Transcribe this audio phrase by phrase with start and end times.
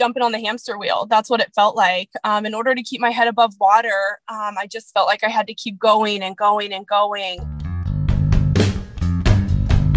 [0.00, 1.06] jumping on the hamster wheel.
[1.10, 2.08] That's what it felt like.
[2.24, 5.28] Um, in order to keep my head above water, um, I just felt like I
[5.28, 7.38] had to keep going and going and going.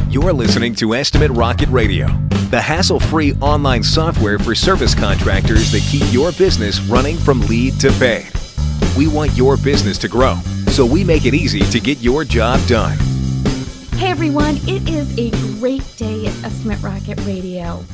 [0.09, 2.07] You're listening to Estimate Rocket Radio,
[2.51, 7.79] the hassle free online software for service contractors that keep your business running from lead
[7.79, 8.29] to paid.
[8.97, 10.35] We want your business to grow,
[10.67, 12.97] so we make it easy to get your job done.
[13.95, 17.85] Hey everyone, it is a great day at Estimate Rocket Radio.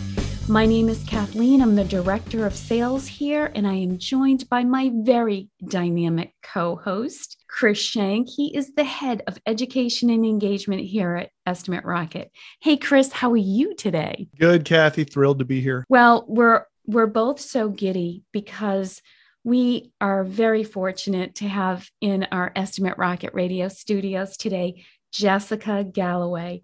[0.49, 1.61] My name is Kathleen.
[1.61, 6.75] I'm the Director of Sales here, and I am joined by my very dynamic co
[6.75, 8.27] host, Chris Shank.
[8.35, 12.31] He is the head of education and engagement here at Estimate Rocket.
[12.61, 14.27] Hey, Chris, how are you today?
[14.39, 15.03] Good, Kathy.
[15.03, 15.85] Thrilled to be here.
[15.87, 19.03] Well, we're we're both so giddy because
[19.43, 26.61] we are very fortunate to have in our Estimate Rocket Radio studios today Jessica Galloway.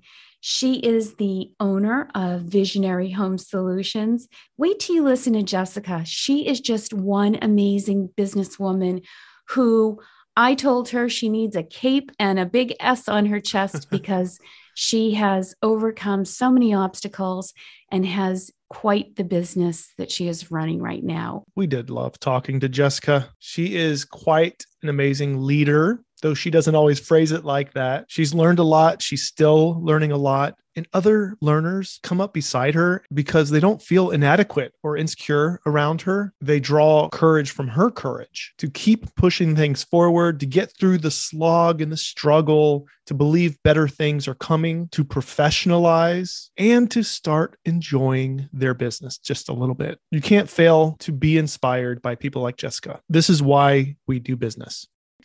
[0.48, 4.28] She is the owner of Visionary Home Solutions.
[4.58, 6.04] Wait till you listen to Jessica.
[6.06, 9.04] She is just one amazing businesswoman
[9.48, 10.00] who
[10.38, 14.38] I told her she needs a cape and a big S on her chest because
[14.76, 17.52] she has overcome so many obstacles
[17.92, 21.44] and has quite the business that she is running right now.
[21.56, 23.32] We did love talking to Jessica.
[23.40, 28.06] She is quite an amazing leader though she doesn't always phrase it like that.
[28.08, 29.02] She's learned a lot.
[29.02, 30.56] She's still learning a lot.
[30.78, 36.02] And other learners come up beside her because they don't feel inadequate or insecure around
[36.02, 36.34] her.
[36.42, 41.12] They draw courage from her courage to keep pushing things forward, to get through the
[41.12, 47.58] slog and the struggle, to believe better things are coming, to professionalize, and to start
[47.64, 49.98] enjoying their business just a little bit.
[50.12, 53.00] You can't fail to be inspired by people like Jessica.
[53.08, 54.75] This is why we do business.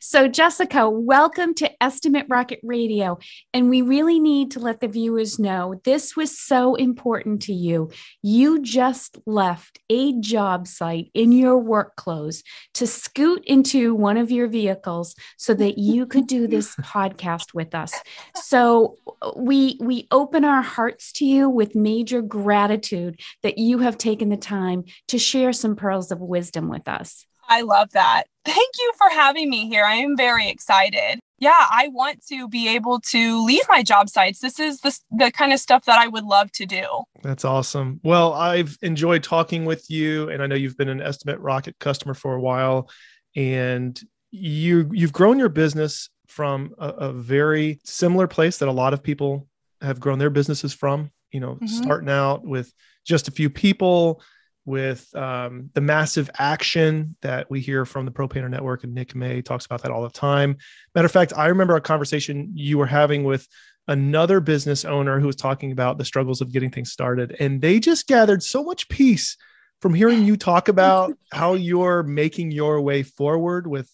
[0.02, 3.18] So, Jessica, welcome to Estimate Rocket Radio.
[3.52, 7.90] And we really need to let the viewers know this was so important to you.
[8.22, 12.42] You just left a job site in your work clothes
[12.74, 17.74] to scoot into one of your vehicles so that you could do this podcast with
[17.74, 17.92] us.
[18.36, 18.96] So,
[19.36, 24.38] we we open our hearts to you with major gratitude that you have taken the
[24.38, 27.26] time to share some pearls of wisdom with us.
[27.50, 28.24] I love that.
[28.44, 29.84] Thank you for having me here.
[29.84, 31.20] I am very excited.
[31.38, 34.38] Yeah, I want to be able to leave my job sites.
[34.38, 36.84] This is the, the kind of stuff that I would love to do.
[37.22, 38.00] That's awesome.
[38.04, 42.14] Well, I've enjoyed talking with you, and I know you've been an Estimate Rocket customer
[42.14, 42.88] for a while,
[43.34, 44.00] and
[44.30, 49.02] you you've grown your business from a, a very similar place that a lot of
[49.02, 49.48] people
[49.80, 51.10] have grown their businesses from.
[51.32, 51.66] You know, mm-hmm.
[51.66, 52.72] starting out with
[53.04, 54.20] just a few people
[54.64, 59.14] with um, the massive action that we hear from the Pro Painter Network, and Nick
[59.14, 60.56] May talks about that all the time.
[60.94, 63.46] Matter of fact, I remember a conversation you were having with
[63.88, 67.80] another business owner who was talking about the struggles of getting things started, and they
[67.80, 69.36] just gathered so much peace
[69.80, 73.90] from hearing you talk about how you're making your way forward with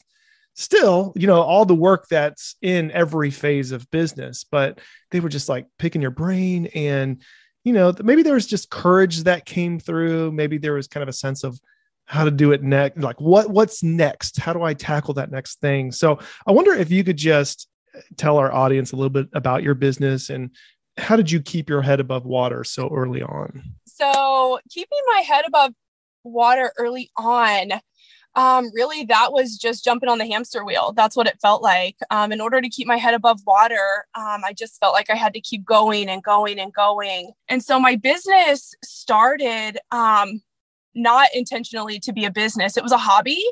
[0.57, 5.29] still you know all the work that's in every phase of business but they were
[5.29, 7.21] just like picking your brain and
[7.67, 10.31] you know, maybe there was just courage that came through.
[10.31, 11.61] Maybe there was kind of a sense of
[12.05, 12.97] how to do it next.
[12.97, 14.39] Like what what's next?
[14.39, 15.91] How do I tackle that next thing?
[15.91, 19.65] So I wonder if you could just uh, tell our audience a little bit about
[19.65, 20.51] your business and
[20.97, 23.65] how did you keep your head above water so early on?
[23.85, 25.73] So keeping my head above
[26.23, 27.73] water early on
[28.37, 30.93] um, really that was just jumping on the hamster wheel.
[30.95, 31.97] That's what it felt like.
[32.11, 35.17] Um, in order to keep my head above water, um, I just felt like I
[35.17, 37.33] had to keep going and going and going.
[37.49, 40.43] And so my business started um,
[40.95, 43.43] not intentionally to be a business, it was a hobby.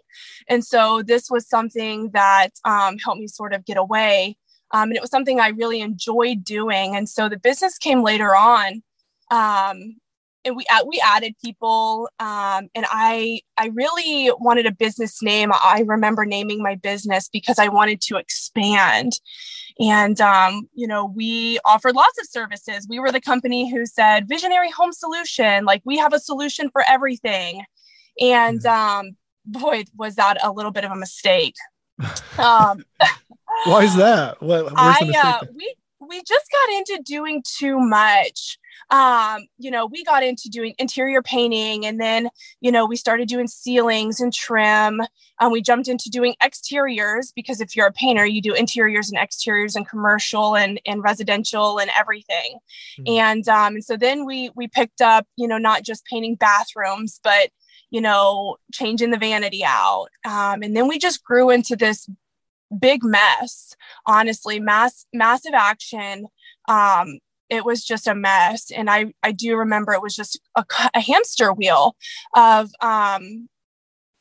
[0.48, 4.36] And so this was something that um, helped me sort of get away.
[4.70, 6.94] Um, and it was something I really enjoyed doing.
[6.94, 8.82] And so the business came later on.
[9.30, 9.96] Um,
[10.44, 15.50] and we we added people um, and i i really wanted a business name.
[15.52, 19.20] I remember naming my business because i wanted to expand.
[19.80, 22.86] And um, you know we offered lots of services.
[22.88, 26.84] We were the company who said visionary home solution like we have a solution for
[26.88, 27.64] everything.
[28.20, 31.56] And um, boy was that a little bit of a mistake.
[32.38, 32.84] Um,
[33.64, 34.40] why is that?
[34.40, 35.74] What, I, uh, we
[36.08, 38.58] we just got into doing too much
[38.90, 42.28] um, you know, we got into doing interior painting and then,
[42.60, 45.00] you know, we started doing ceilings and trim.
[45.40, 49.18] Um, we jumped into doing exteriors because if you're a painter, you do interiors and
[49.18, 52.58] exteriors and commercial and, and residential and everything.
[53.00, 53.18] Mm-hmm.
[53.18, 57.20] And, um, and so then we, we picked up, you know, not just painting bathrooms,
[57.22, 57.50] but,
[57.90, 60.08] you know, changing the vanity out.
[60.24, 62.08] Um, and then we just grew into this
[62.80, 63.74] big mess
[64.06, 66.26] honestly mass massive action
[66.68, 67.18] um
[67.50, 68.70] it was just a mess.
[68.70, 71.96] And I, I do remember it was just a, a hamster wheel
[72.34, 73.48] of um,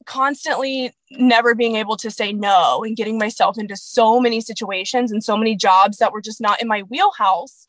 [0.06, 5.24] constantly never being able to say no and getting myself into so many situations and
[5.24, 7.68] so many jobs that were just not in my wheelhouse.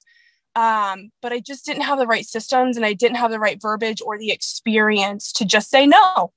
[0.57, 3.61] Um, but I just didn't have the right systems and I didn't have the right
[3.61, 6.33] verbiage or the experience to just say no.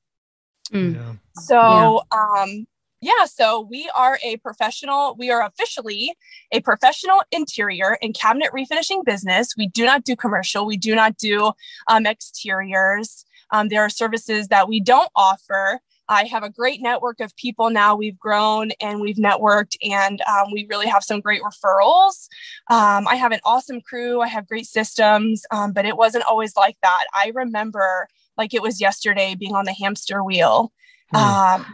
[0.72, 0.96] Mm.
[0.96, 1.14] Yeah.
[1.36, 2.42] So, yeah.
[2.42, 2.68] um,
[3.02, 6.16] yeah, so we are a professional, we are officially
[6.52, 9.56] a professional interior and cabinet refinishing business.
[9.58, 11.52] We do not do commercial, we do not do
[11.88, 13.26] um, exteriors.
[13.52, 15.80] Um, there are services that we don't offer.
[16.10, 17.96] I have a great network of people now.
[17.96, 22.28] We've grown and we've networked, and um, we really have some great referrals.
[22.70, 24.22] Um, I have an awesome crew.
[24.22, 27.06] I have great systems, um, but it wasn't always like that.
[27.14, 28.08] I remember
[28.38, 30.72] like it was yesterday being on the hamster wheel.
[31.14, 31.66] Mm.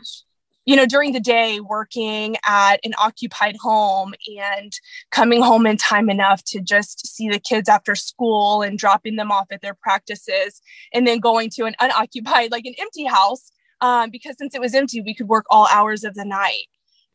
[0.66, 4.74] You know, during the day, working at an occupied home and
[5.12, 9.32] coming home in time enough to just see the kids after school and dropping them
[9.32, 10.62] off at their practices,
[10.94, 13.52] and then going to an unoccupied, like an empty house
[13.84, 16.68] um, because since it was empty, we could work all hours of the night.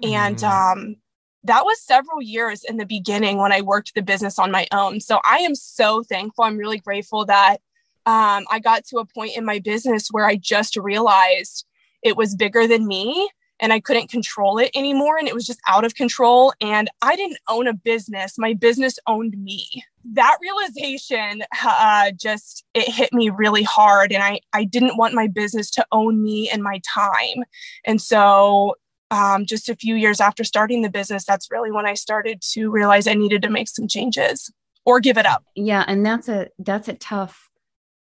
[0.03, 0.49] And mm.
[0.49, 0.97] um,
[1.45, 5.01] that was several years in the beginning when I worked the business on my own.
[5.01, 6.45] So I am so thankful.
[6.45, 7.57] I'm really grateful that
[8.05, 11.65] um, I got to a point in my business where I just realized
[12.03, 13.31] it was bigger than me
[13.61, 15.19] and I couldn't control it anymore.
[15.19, 16.53] And it was just out of control.
[16.61, 19.85] And I didn't own a business, my business owned me.
[20.13, 24.13] That realization uh, just it hit me really hard.
[24.13, 27.45] And I, I didn't want my business to own me and my time.
[27.85, 28.77] And so
[29.11, 32.71] um, just a few years after starting the business, that's really when I started to
[32.71, 34.51] realize I needed to make some changes
[34.85, 35.45] or give it up.
[35.55, 35.85] Yeah.
[35.87, 37.48] And that's a that's a tough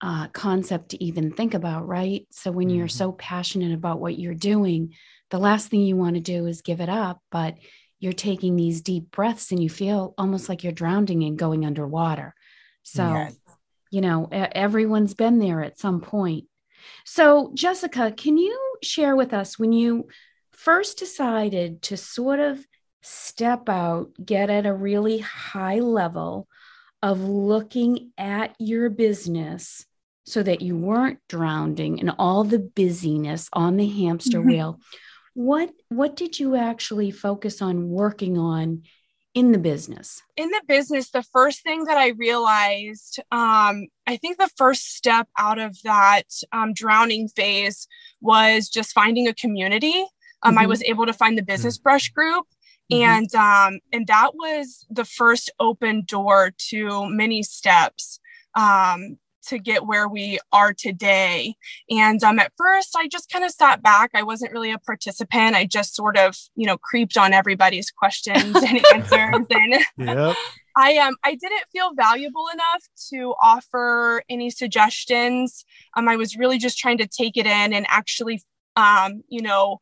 [0.05, 2.27] uh, concept to even think about, right?
[2.31, 2.77] So when mm-hmm.
[2.77, 4.95] you're so passionate about what you're doing,
[5.31, 7.57] the last thing you want to do is give it up, but
[8.01, 12.35] you're taking these deep breaths and you feel almost like you're drowning and going underwater.
[12.83, 13.35] So, yes.
[13.91, 16.45] you know, everyone's been there at some point.
[17.07, 20.09] So, Jessica, can you share with us when you
[20.53, 22.63] first decided to sort of
[23.01, 26.47] step out, get at a really high level
[27.03, 29.87] of looking at your business
[30.25, 34.49] so that you weren't drowning in all the busyness on the hamster mm-hmm.
[34.49, 34.81] wheel?
[35.35, 38.83] what what did you actually focus on working on
[39.35, 44.39] in the business in the business the first thing that i realized um, i think
[44.39, 46.23] the first step out of that
[46.53, 47.89] um, drowning phase
[48.21, 50.07] was just finding a community
[50.45, 50.59] um, mm-hmm.
[50.61, 52.47] i was able to find the business brush group
[52.93, 53.03] mm-hmm.
[53.03, 58.21] and um, and that was the first open door to many steps
[58.55, 59.19] um,
[59.49, 61.55] to get where we are today.
[61.91, 64.11] And um, at first, I just kind of sat back.
[64.15, 65.57] I wasn't really a participant.
[65.57, 69.47] I just sort of, you know, creeped on everybody's questions and answers.
[69.51, 70.37] And yep.
[70.77, 75.65] I um I didn't feel valuable enough to offer any suggestions.
[75.97, 78.43] Um, I was really just trying to take it in and actually,
[78.75, 79.79] um, you know,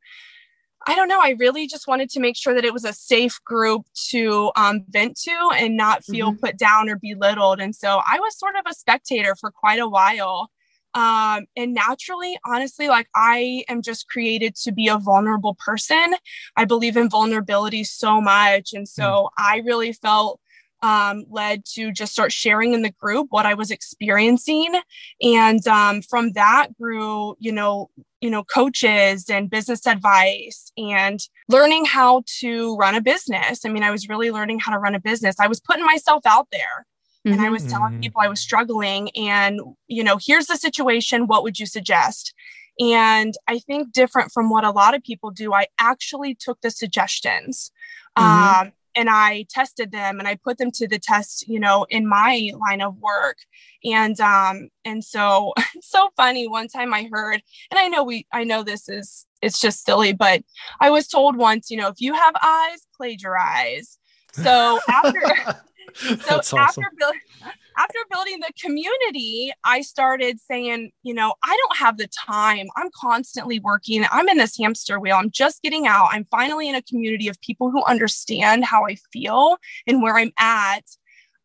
[0.87, 1.21] I don't know.
[1.21, 4.85] I really just wanted to make sure that it was a safe group to um,
[4.89, 6.45] vent to and not feel mm-hmm.
[6.45, 7.61] put down or belittled.
[7.61, 10.51] And so I was sort of a spectator for quite a while.
[10.95, 16.15] Um, and naturally, honestly, like I am just created to be a vulnerable person.
[16.57, 18.73] I believe in vulnerability so much.
[18.75, 19.29] And so mm.
[19.39, 20.41] I really felt
[20.83, 24.75] um, led to just start sharing in the group what I was experiencing,
[25.23, 27.89] and um, from that grew, you know,
[28.23, 31.19] you know, coaches and business advice and
[31.49, 33.65] learning how to run a business.
[33.67, 35.35] I mean, I was really learning how to run a business.
[35.41, 36.87] I was putting myself out there.
[37.27, 37.33] Mm-hmm.
[37.35, 38.01] And I was telling mm-hmm.
[38.01, 41.29] people I was struggling, and you know, here's the situation.
[41.29, 42.35] What would you suggest?
[42.81, 46.71] And I think different from what a lot of people do, I actually took the
[46.71, 47.71] suggestions.
[48.19, 48.67] Mm-hmm.
[48.67, 52.07] Um, and I tested them and I put them to the test, you know, in
[52.07, 53.39] my line of work.
[53.85, 58.27] And um and so it's so funny one time I heard and I know we
[58.33, 60.43] I know this is it's just silly but
[60.81, 63.99] I was told once, you know, if you have eyes, plagiarize.
[64.33, 65.21] So after
[66.23, 66.59] so awesome.
[66.59, 67.21] after building
[67.77, 72.69] after building the community, I started saying, you know, I don't have the time.
[72.77, 74.05] I'm constantly working.
[74.11, 75.17] I'm in this hamster wheel.
[75.17, 76.09] I'm just getting out.
[76.13, 80.33] I'm finally in a community of people who understand how I feel and where I'm
[80.39, 80.85] at.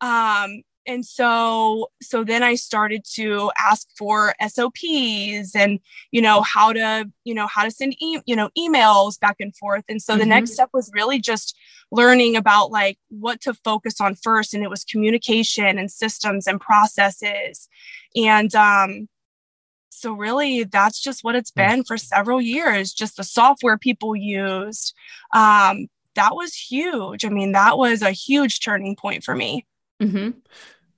[0.00, 5.78] Um, and so so then i started to ask for sops and
[6.10, 9.54] you know how to you know how to send e- you know emails back and
[9.56, 9.84] forth.
[9.88, 10.20] And so mm-hmm.
[10.20, 11.56] the next step was really just
[11.90, 16.60] learning about like what to focus on first and it was communication and systems and
[16.60, 17.68] processes.
[18.16, 19.08] And um
[19.90, 24.94] so really that's just what it's been for several years just the software people used.
[25.34, 27.24] Um that was huge.
[27.24, 29.66] I mean that was a huge turning point for me.
[30.02, 30.30] Mm-hmm.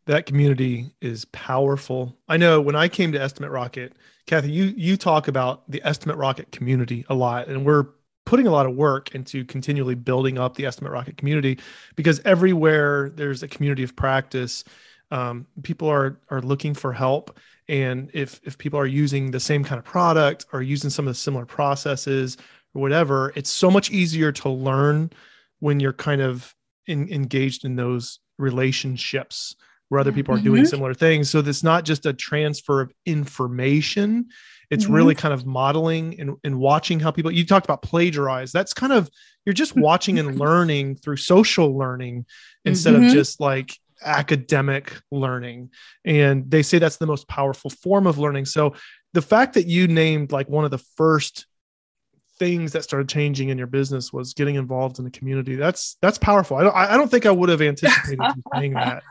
[0.07, 2.16] That community is powerful.
[2.28, 3.92] I know when I came to Estimate Rocket,
[4.26, 7.87] Kathy, you you talk about the Estimate Rocket community a lot, and we're
[8.26, 11.59] putting a lot of work into continually building up the Estimate Rocket community
[11.97, 14.64] because everywhere there's a community of practice,
[15.11, 17.38] um, people are are looking for help,
[17.69, 21.11] and if if people are using the same kind of product or using some of
[21.11, 22.37] the similar processes
[22.75, 25.11] or whatever, it's so much easier to learn
[25.59, 26.54] when you're kind of
[26.87, 29.57] in, engaged in those relationships
[29.90, 30.70] where other people are doing mm-hmm.
[30.70, 31.28] similar things.
[31.28, 34.28] So it's not just a transfer of information.
[34.70, 34.94] It's mm-hmm.
[34.94, 38.52] really kind of modeling and, and watching how people, you talked about plagiarize.
[38.52, 39.11] That's kind of,
[39.44, 42.25] you're just watching and learning through social learning
[42.64, 43.06] instead mm-hmm.
[43.06, 45.70] of just like academic learning.
[46.04, 48.44] And they say that's the most powerful form of learning.
[48.44, 48.76] So
[49.12, 51.47] the fact that you named like one of the first
[52.38, 55.56] things that started changing in your business was getting involved in the community.
[55.56, 56.56] That's that's powerful.
[56.56, 59.02] I don't I don't think I would have anticipated you saying that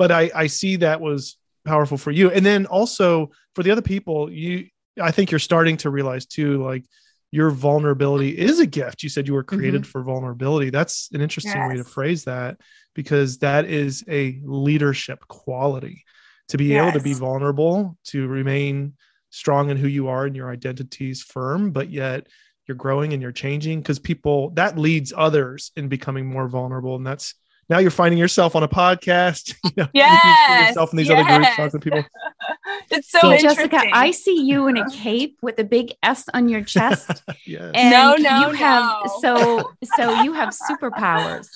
[0.00, 2.30] but I, I see that was powerful for you.
[2.30, 6.64] And then also for the other people, you, I think you're starting to realize too,
[6.64, 6.86] like
[7.30, 9.02] your vulnerability is a gift.
[9.02, 9.90] You said you were created mm-hmm.
[9.90, 10.70] for vulnerability.
[10.70, 11.68] That's an interesting yes.
[11.68, 12.56] way to phrase that
[12.94, 16.06] because that is a leadership quality
[16.48, 16.80] to be yes.
[16.80, 18.94] able to be vulnerable, to remain
[19.28, 22.26] strong in who you are and your identities firm, but yet
[22.66, 26.96] you're growing and you're changing because people that leads others in becoming more vulnerable.
[26.96, 27.34] And that's
[27.70, 29.54] now you're finding yourself on a podcast.
[29.70, 31.24] You know, yes, yourself in these yes.
[31.24, 32.04] other groups talking to people.
[32.90, 36.48] it's so see, Jessica, I see you in a cape with a big S on
[36.48, 37.22] your chest.
[37.46, 37.70] yes.
[37.74, 41.46] And no, no, you have so so you have superpowers.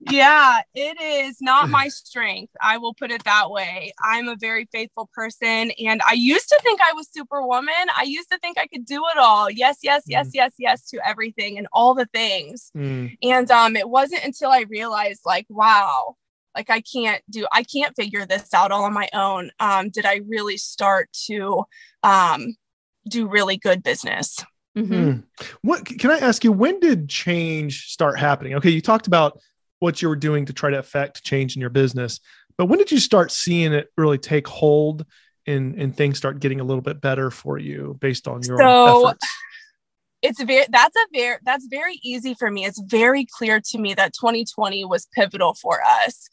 [0.00, 2.52] Yeah, it is not my strength.
[2.60, 3.92] I will put it that way.
[4.02, 5.72] I'm a very faithful person.
[5.84, 7.74] And I used to think I was superwoman.
[7.96, 9.50] I used to think I could do it all.
[9.50, 10.32] Yes, yes, yes, mm.
[10.34, 12.70] yes, yes to everything and all the things.
[12.76, 13.16] Mm.
[13.22, 16.16] And um, it wasn't until I realized, like, wow,
[16.54, 19.50] like I can't do, I can't figure this out all on my own.
[19.60, 21.64] Um, did I really start to
[22.02, 22.56] um,
[23.08, 24.38] do really good business?
[24.76, 24.94] Mm-hmm.
[24.94, 25.24] Mm.
[25.62, 26.52] What can I ask you?
[26.52, 28.54] When did change start happening?
[28.54, 29.40] Okay, you talked about
[29.80, 32.20] what you were doing to try to affect change in your business.
[32.56, 35.04] But when did you start seeing it really take hold
[35.46, 39.08] and, and things start getting a little bit better for you based on your so,
[39.08, 39.26] efforts?
[40.22, 42.66] It's very that's a very that's very easy for me.
[42.66, 46.28] It's very clear to me that 2020 was pivotal for us.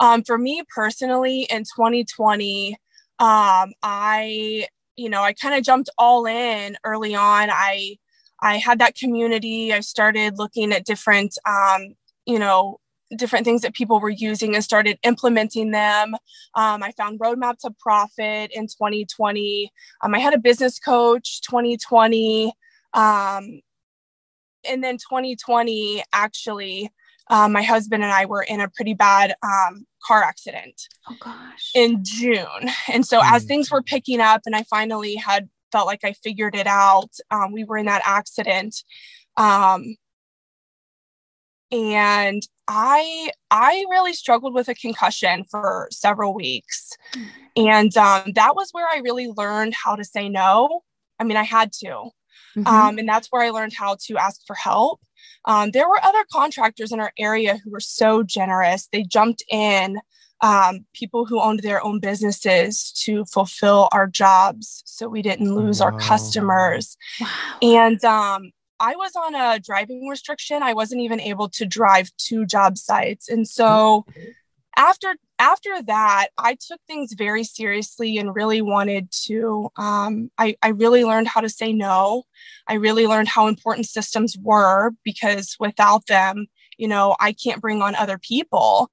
[0.00, 2.74] Um, for me personally, in 2020,
[3.18, 7.50] um, I you know I kind of jumped all in early on.
[7.50, 7.96] I
[8.40, 9.72] I had that community.
[9.72, 11.94] I started looking at different um,
[12.26, 12.78] you know,
[13.16, 16.14] different things that people were using and started implementing them.
[16.54, 19.70] Um, I found Roadmap to Profit in 2020.
[20.02, 22.52] Um, I had a business coach 2020.
[22.94, 23.60] Um,
[24.68, 26.90] and then 2020, actually,
[27.28, 30.80] um, my husband and I were in a pretty bad um, car accident.
[31.08, 31.70] Oh gosh.
[31.74, 32.70] In June.
[32.92, 33.32] And so mm.
[33.32, 37.10] as things were picking up and I finally had felt like I figured it out,
[37.30, 38.76] um, we were in that accident.
[39.36, 39.96] Um,
[41.72, 47.26] and i i really struggled with a concussion for several weeks mm.
[47.56, 50.82] and um, that was where i really learned how to say no
[51.18, 52.66] i mean i had to mm-hmm.
[52.66, 55.00] um, and that's where i learned how to ask for help
[55.44, 59.98] um, there were other contractors in our area who were so generous they jumped in
[60.42, 65.80] um, people who owned their own businesses to fulfill our jobs so we didn't lose
[65.80, 65.86] wow.
[65.86, 67.28] our customers wow.
[67.62, 70.62] and um, I was on a driving restriction.
[70.62, 73.28] I wasn't even able to drive to job sites.
[73.28, 74.04] And so
[74.76, 80.68] after after that, I took things very seriously and really wanted to um, I, I
[80.68, 82.24] really learned how to say no.
[82.68, 86.46] I really learned how important systems were because without them,
[86.78, 88.90] you know, I can't bring on other people.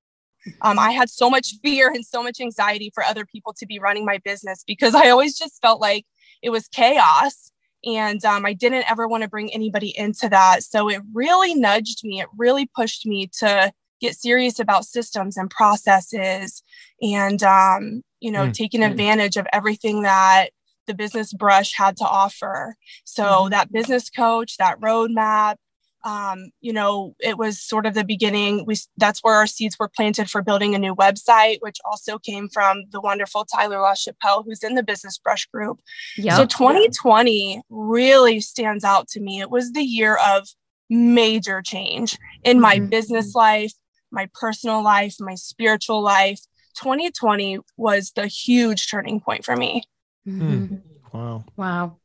[0.61, 3.79] Um, I had so much fear and so much anxiety for other people to be
[3.79, 6.05] running my business because I always just felt like
[6.41, 7.52] it was chaos
[7.85, 10.63] and um, I didn't ever want to bring anybody into that.
[10.63, 15.49] So it really nudged me, it really pushed me to get serious about systems and
[15.49, 16.61] processes
[17.01, 20.49] and, um, you know, mm taking advantage of everything that
[20.87, 22.75] the business brush had to offer.
[23.05, 25.55] So mm that business coach, that roadmap,
[26.03, 28.65] um, you know, it was sort of the beginning.
[28.65, 32.49] We that's where our seeds were planted for building a new website, which also came
[32.49, 35.79] from the wonderful Tyler LaChapelle, who's in the Business Brush Group.
[36.17, 36.35] Yep.
[36.35, 39.39] So 2020 really stands out to me.
[39.39, 40.47] It was the year of
[40.89, 42.87] major change in my mm-hmm.
[42.87, 43.73] business life,
[44.11, 46.39] my personal life, my spiritual life.
[46.81, 49.83] 2020 was the huge turning point for me.
[50.27, 50.75] Mm-hmm.
[51.13, 51.45] Wow.
[51.55, 51.97] Wow.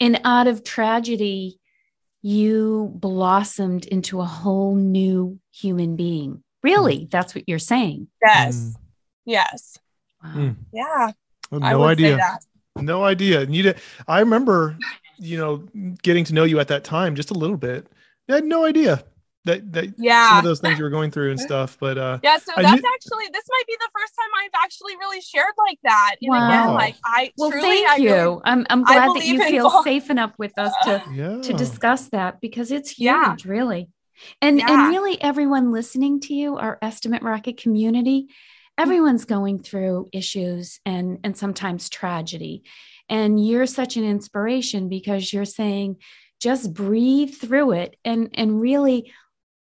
[0.00, 1.58] And out of tragedy,
[2.26, 6.42] you blossomed into a whole new human being.
[6.60, 7.10] Really, mm.
[7.10, 8.08] that's what you're saying.
[8.20, 8.56] Yes.
[8.56, 8.74] Mm.
[9.26, 9.78] Yes.
[10.24, 10.56] Wow.
[10.72, 11.12] Yeah.
[11.52, 12.18] no idea.
[12.74, 13.42] No idea.
[13.42, 13.78] And you did,
[14.08, 14.76] I remember,
[15.18, 17.86] you know, getting to know you at that time just a little bit.
[18.28, 19.04] I had no idea
[19.46, 21.76] that that yeah some of those things you were going through and stuff.
[21.80, 24.96] But uh yeah, so that's knew- actually this might be the first time I've actually
[24.96, 26.16] really shared like that.
[26.20, 26.48] And wow.
[26.48, 28.12] again, like I well, truly, thank I you.
[28.12, 31.40] Really, I'm I'm glad that you feel safe enough with us to yeah.
[31.40, 33.36] to discuss that because it's huge, yeah.
[33.44, 33.88] really.
[34.40, 34.72] And yeah.
[34.72, 38.28] and really everyone listening to you, our estimate rocket community,
[38.78, 42.64] everyone's going through issues and and sometimes tragedy.
[43.08, 45.98] And you're such an inspiration because you're saying
[46.40, 49.12] just breathe through it and and really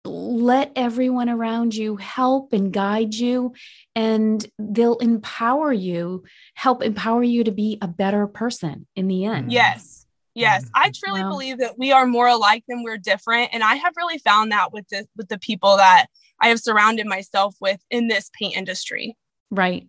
[0.10, 3.54] let everyone around you help and guide you
[3.96, 6.24] and they'll empower you
[6.56, 9.52] help empower you to be a better person in the end.
[9.52, 10.06] Yes.
[10.36, 10.66] Yes.
[10.66, 10.72] Mm-hmm.
[10.76, 13.94] i truly well, believe that we are more alike than we're different and i have
[13.98, 16.06] really found that with the with the people that
[16.40, 19.18] i have surrounded myself with in this paint industry.
[19.52, 19.88] Right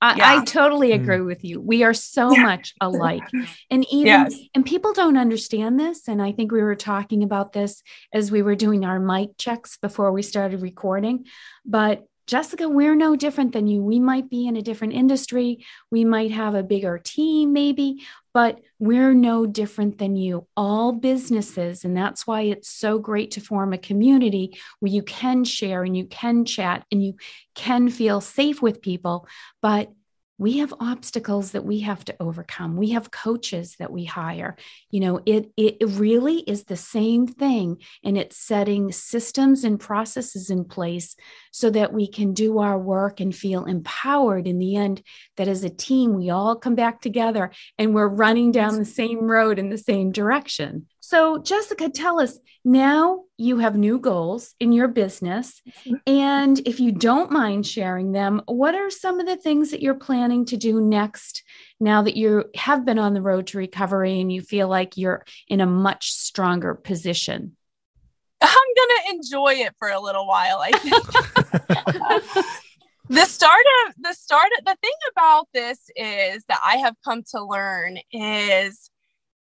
[0.00, 0.36] I, yeah.
[0.40, 0.96] I totally mm.
[0.96, 1.60] agree with you.
[1.60, 2.42] We are so yeah.
[2.42, 3.24] much alike.
[3.70, 4.38] And even yes.
[4.54, 6.06] and people don't understand this.
[6.06, 7.82] And I think we were talking about this
[8.12, 11.26] as we were doing our mic checks before we started recording.
[11.64, 13.82] But Jessica, we're no different than you.
[13.82, 15.64] We might be in a different industry.
[15.90, 18.02] We might have a bigger team, maybe,
[18.32, 20.46] but we're no different than you.
[20.56, 21.84] All businesses.
[21.84, 25.96] And that's why it's so great to form a community where you can share and
[25.96, 27.16] you can chat and you
[27.54, 29.28] can feel safe with people.
[29.60, 29.92] But
[30.36, 32.76] we have obstacles that we have to overcome.
[32.76, 34.56] We have coaches that we hire.
[34.90, 40.50] You know it it really is the same thing and it's setting systems and processes
[40.50, 41.16] in place
[41.52, 45.02] so that we can do our work and feel empowered in the end
[45.36, 49.20] that as a team we all come back together and we're running down the same
[49.20, 50.86] road in the same direction.
[51.00, 55.60] So, Jessica, tell us now you have new goals in your business.
[55.68, 55.94] Mm-hmm.
[56.06, 59.94] And if you don't mind sharing them, what are some of the things that you're
[59.94, 61.42] planning to do next
[61.80, 65.24] now that you have been on the road to recovery and you feel like you're
[65.48, 67.56] in a much stronger position?
[68.40, 71.04] I'm going to enjoy it for a little while, I think.
[73.08, 77.22] the start of the start of the thing about this is that I have come
[77.30, 78.90] to learn is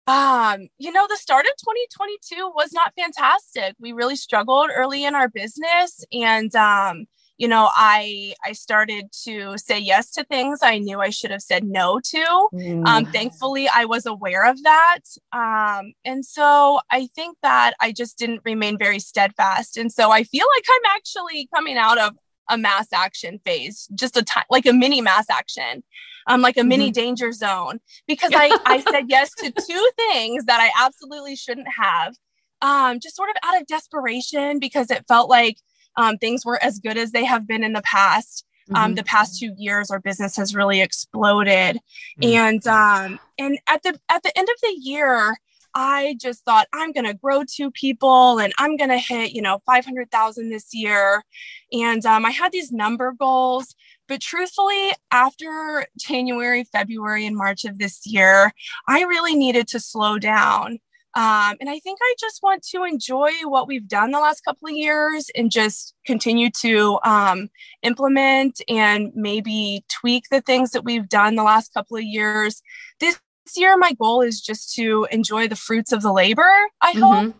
[0.06, 3.74] um you know the start of 2022 was not fantastic.
[3.78, 7.06] We really struggled early in our business and um
[7.38, 11.42] you know i i started to say yes to things i knew i should have
[11.42, 12.48] said no to.
[12.52, 12.86] Mm.
[12.86, 15.00] um thankfully i was aware of that.
[15.32, 19.76] Um and so i think that i just didn't remain very steadfast.
[19.76, 22.14] And so i feel like i'm actually coming out of
[22.50, 25.82] a mass action phase just a time like a mini mass action
[26.26, 26.68] um, like a mm-hmm.
[26.68, 31.68] mini danger zone because I, I said yes to two things that I absolutely shouldn't
[31.78, 32.14] have.
[32.62, 35.58] Um, just sort of out of desperation because it felt like
[35.96, 38.46] um, things were as good as they have been in the past.
[38.74, 38.94] Um, mm-hmm.
[38.94, 41.78] the past two years, our business has really exploded,
[42.22, 42.24] mm-hmm.
[42.24, 45.36] and um, and at the at the end of the year,
[45.74, 49.42] I just thought I'm going to grow two people and I'm going to hit, you
[49.42, 51.24] know, 500,000 this year.
[51.72, 53.74] And um, I had these number goals,
[54.08, 58.52] but truthfully, after January, February, and March of this year,
[58.88, 60.78] I really needed to slow down.
[61.16, 64.68] Um, and I think I just want to enjoy what we've done the last couple
[64.68, 67.50] of years and just continue to um,
[67.82, 72.62] implement and maybe tweak the things that we've done the last couple of years.
[72.98, 73.20] This
[73.56, 77.02] year, my goal is just to enjoy the fruits of the labor, I mm-hmm.
[77.02, 77.34] hope.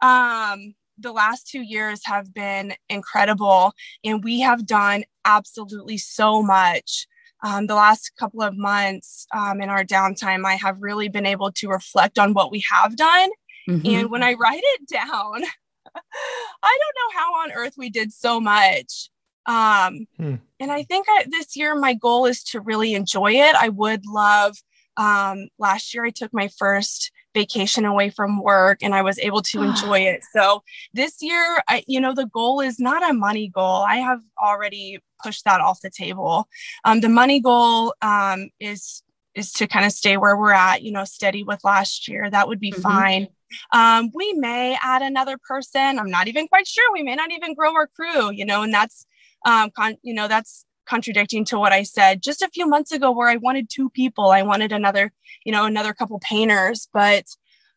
[0.00, 3.72] Um, the last two years have been incredible,
[4.04, 7.06] and we have done absolutely so much.
[7.44, 11.52] Um, the last couple of months um, in our downtime, I have really been able
[11.52, 13.30] to reflect on what we have done.
[13.68, 13.86] Mm-hmm.
[13.86, 15.06] And when I write it down,
[15.94, 19.10] I don't know how on earth we did so much.
[19.46, 20.34] Um, hmm.
[20.60, 23.54] And I think I, this year, my goal is to really enjoy it.
[23.54, 24.56] I would love,
[24.96, 29.42] um, last year, I took my first vacation away from work and I was able
[29.42, 30.24] to enjoy it.
[30.32, 30.62] So
[30.92, 33.84] this year, I, you know, the goal is not a money goal.
[33.88, 36.48] I have already pushed that off the table.
[36.84, 39.02] Um, the money goal um, is
[39.34, 42.28] is to kind of stay where we're at, you know, steady with last year.
[42.28, 42.82] That would be mm-hmm.
[42.82, 43.28] fine.
[43.72, 45.98] Um, we may add another person.
[45.98, 46.92] I'm not even quite sure.
[46.92, 49.06] We may not even grow our crew, you know, and that's,
[49.46, 53.10] um, con- you know, that's contradicting to what I said just a few months ago
[53.10, 54.30] where I wanted two people.
[54.30, 55.12] I wanted another,
[55.44, 57.24] you know, another couple painters, but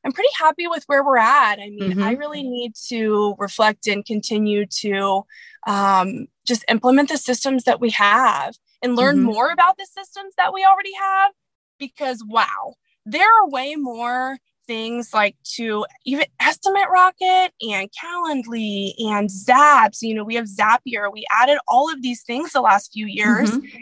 [0.03, 1.59] I'm pretty happy with where we're at.
[1.59, 2.03] I mean, mm-hmm.
[2.03, 5.25] I really need to reflect and continue to
[5.67, 9.25] um, just implement the systems that we have and learn mm-hmm.
[9.25, 11.31] more about the systems that we already have
[11.77, 14.37] because wow, there are way more
[14.71, 21.11] things like to even estimate rocket and calendly and zaps you know we have zapier
[21.11, 23.77] we added all of these things the last few years mm-hmm.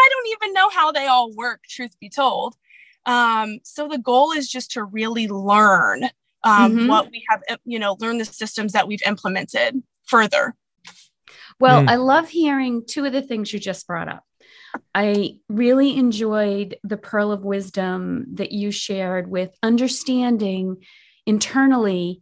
[0.00, 2.56] I don't even know how they all work, truth be told.
[3.06, 6.04] Um, so the goal is just to really learn
[6.44, 6.86] um, mm-hmm.
[6.88, 10.54] what we have, you know, learn the systems that we've implemented further.
[11.58, 11.88] Well, mm.
[11.88, 14.24] I love hearing two of the things you just brought up.
[14.94, 20.78] I really enjoyed the pearl of wisdom that you shared with understanding
[21.26, 22.20] internally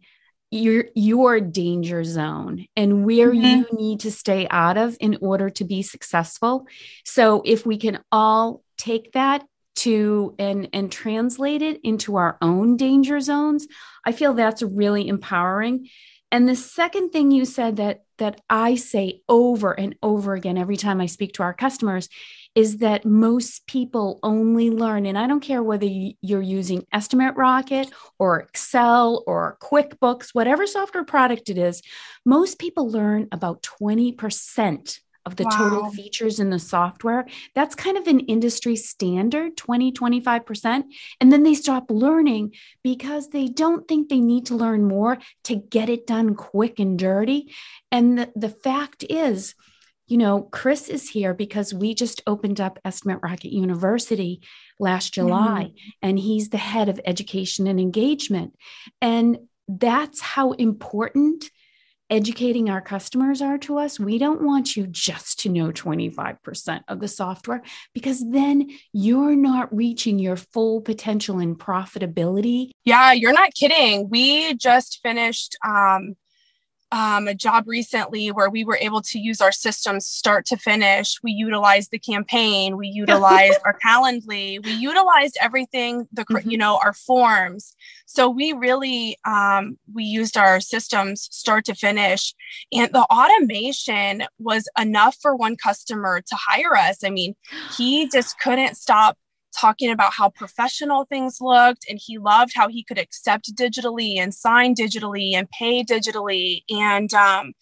[0.51, 3.43] your your danger zone and where mm-hmm.
[3.43, 6.65] you need to stay out of in order to be successful.
[7.05, 12.77] So if we can all take that to and and translate it into our own
[12.77, 13.67] danger zones,
[14.03, 15.87] I feel that's really empowering.
[16.31, 20.77] And the second thing you said that that I say over and over again every
[20.77, 22.09] time I speak to our customers
[22.53, 27.89] is that most people only learn, and I don't care whether you're using Estimate Rocket
[28.17, 31.81] or Excel or QuickBooks, whatever software product it is,
[32.25, 35.49] most people learn about 20% of the wow.
[35.51, 37.25] total features in the software.
[37.53, 40.83] That's kind of an industry standard 20, 25%.
[41.21, 45.55] And then they stop learning because they don't think they need to learn more to
[45.55, 47.53] get it done quick and dirty.
[47.91, 49.53] And the, the fact is,
[50.07, 54.41] you know, Chris is here because we just opened up Estimate Rocket University
[54.79, 55.89] last July, mm-hmm.
[56.01, 58.55] and he's the head of education and engagement.
[59.01, 59.37] And
[59.67, 61.51] that's how important
[62.09, 63.99] educating our customers are to us.
[63.99, 67.61] We don't want you just to know 25% of the software
[67.93, 72.71] because then you're not reaching your full potential and profitability.
[72.83, 74.09] Yeah, you're not kidding.
[74.09, 76.15] We just finished um,
[76.91, 81.19] um, a job recently where we were able to use our systems start to finish.
[81.21, 86.49] We utilized the campaign, we utilized our Calendly, we utilized everything, the mm-hmm.
[86.49, 87.75] you know our forms.
[88.05, 92.33] So we really um, we used our systems start to finish,
[92.71, 97.03] and the automation was enough for one customer to hire us.
[97.03, 97.35] I mean,
[97.77, 99.17] he just couldn't stop
[99.59, 104.33] talking about how professional things looked and he loved how he could accept digitally and
[104.33, 106.63] sign digitally and pay digitally.
[106.69, 107.53] And um,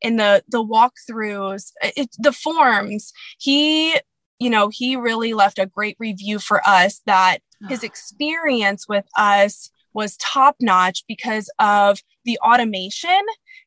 [0.00, 3.94] in the the walkthroughs it, the forms he
[4.38, 7.38] you know he really left a great review for us that
[7.68, 13.22] his experience with us was top notch because of the automation.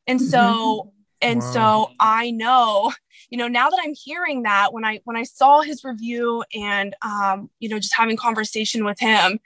[0.06, 0.90] And so mm-hmm.
[1.22, 1.52] And wow.
[1.52, 2.92] so i know
[3.30, 6.96] you know now that i'm hearing that when i when i saw his review and
[7.02, 9.40] um, you know just having conversation with him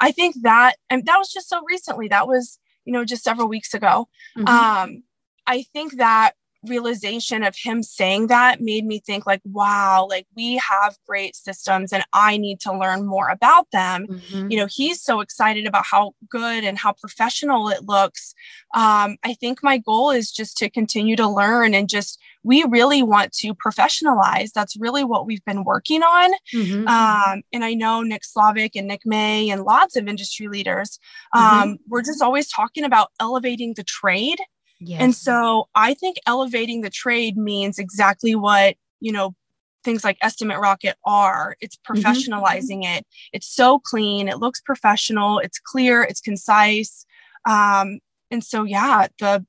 [0.00, 3.48] i think that and that was just so recently that was you know just several
[3.48, 4.48] weeks ago mm-hmm.
[4.48, 5.02] um,
[5.46, 6.32] i think that
[6.68, 11.92] realization of him saying that made me think like wow like we have great systems
[11.92, 14.50] and i need to learn more about them mm-hmm.
[14.50, 18.34] you know he's so excited about how good and how professional it looks
[18.74, 23.02] um, i think my goal is just to continue to learn and just we really
[23.02, 26.86] want to professionalize that's really what we've been working on mm-hmm.
[26.88, 30.98] um, and i know nick Slavik and nick may and lots of industry leaders
[31.34, 31.44] mm-hmm.
[31.44, 31.82] um, mm-hmm.
[31.88, 34.38] we're just always talking about elevating the trade
[34.84, 35.00] Yes.
[35.00, 39.34] And so I think elevating the trade means exactly what, you know,
[39.82, 41.56] things like Estimate Rocket are.
[41.60, 42.00] It's mm-hmm.
[42.00, 42.98] professionalizing mm-hmm.
[42.98, 43.06] it.
[43.32, 44.28] It's so clean.
[44.28, 45.38] It looks professional.
[45.38, 46.02] It's clear.
[46.02, 47.06] It's concise.
[47.48, 49.46] Um, and so, yeah, the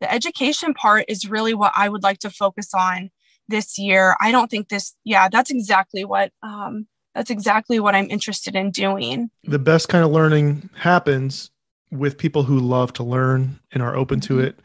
[0.00, 3.10] the education part is really what I would like to focus on
[3.48, 4.16] this year.
[4.20, 4.94] I don't think this.
[5.04, 6.32] Yeah, that's exactly what.
[6.42, 9.30] Um, that's exactly what I'm interested in doing.
[9.44, 11.52] The best kind of learning happens
[11.94, 14.46] with people who love to learn and are open to mm-hmm.
[14.46, 14.60] it.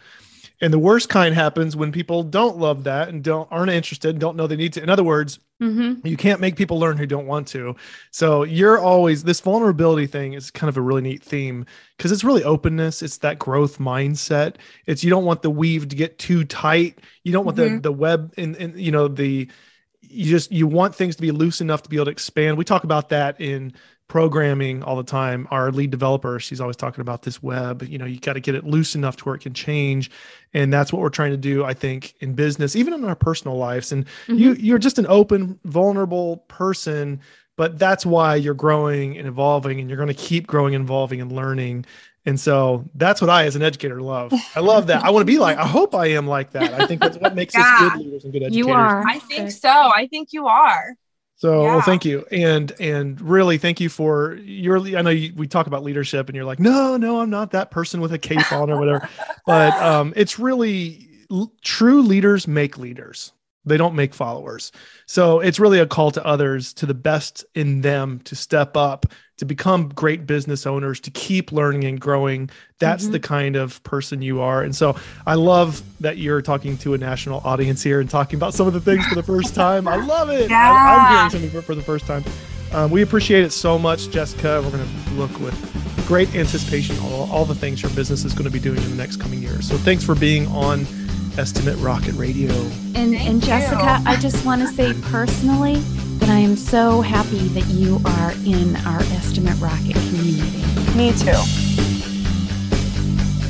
[0.62, 4.36] And the worst kind happens when people don't love that and don't aren't interested, don't
[4.36, 4.84] know they need to.
[4.84, 6.06] In other words, mm-hmm.
[6.06, 7.78] you can't make people learn who don't want to.
[8.12, 11.65] So you're always this vulnerability thing is kind of a really neat theme
[11.96, 13.02] because it's really openness.
[13.02, 14.56] It's that growth mindset.
[14.86, 17.00] It's you don't want the weave to get too tight.
[17.24, 17.76] You don't want mm-hmm.
[17.76, 19.48] the the web and and you know the
[20.02, 22.58] you just you want things to be loose enough to be able to expand.
[22.58, 23.74] We talk about that in
[24.10, 25.48] programming all the time.
[25.52, 27.84] Our lead developer, she's always talking about this web.
[27.84, 30.12] You know, you got to get it loose enough to where it can change,
[30.54, 31.63] and that's what we're trying to do.
[31.63, 33.93] I think in business, even in our personal lives.
[33.93, 34.36] And mm-hmm.
[34.36, 37.22] you, you're just an open, vulnerable person,
[37.56, 41.32] but that's why you're growing and evolving, and you're going to keep growing, evolving, and
[41.32, 41.86] learning.
[42.26, 44.34] And so that's what I, as an educator, love.
[44.56, 45.04] I love that.
[45.04, 45.58] I want to be like.
[45.58, 46.74] I hope I am like that.
[46.74, 47.62] I think that's what makes yeah.
[47.62, 48.58] us good leaders and good educators.
[48.58, 49.08] You are.
[49.08, 49.69] I think so.
[49.69, 50.95] I think you are.
[51.39, 51.75] So yeah.
[51.75, 54.78] well, thank you, and and really thank you for your.
[54.97, 57.71] I know you, we talk about leadership, and you're like, no, no, I'm not that
[57.71, 59.08] person with a cape on or whatever.
[59.45, 61.08] but um, it's really
[61.62, 63.32] true leaders make leaders.
[63.65, 64.72] They don't make followers.
[65.06, 69.06] So it's really a call to others, to the best in them to step up,
[69.38, 72.50] to become great business owners, to keep learning and growing.
[72.80, 73.13] That's mm-hmm.
[73.13, 74.63] the kind of person you are.
[74.63, 74.95] And so
[75.26, 78.74] I love that you're talking to a national audience here and talking about some of
[78.74, 79.88] the things for the first time.
[79.88, 80.50] I love it.
[80.50, 80.72] Yeah.
[80.72, 82.24] I, am hearing something for, for, the first time.
[82.72, 84.62] Um, we appreciate it so much, Jessica.
[84.63, 85.56] We're going to look with
[86.08, 88.95] great anticipation all, all the things your business is going to be doing in the
[88.95, 89.67] next coming years.
[89.67, 90.88] So thanks for being on
[91.38, 92.52] Estimate Rocket Radio.
[92.96, 95.76] And, and Jessica, I just want to say personally
[96.20, 100.63] that I am so happy that you are in our Estimate Rocket community.
[100.98, 101.42] Me too.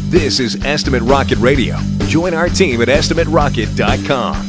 [0.10, 1.78] This is Estimate Rocket Radio.
[2.08, 4.46] Join our team at estimaterocket.com.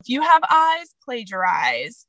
[0.00, 2.06] If you have eyes, plagiarize